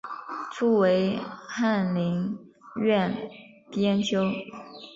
[0.51, 2.35] 初为翰林
[2.77, 3.15] 院
[3.69, 4.23] 编修。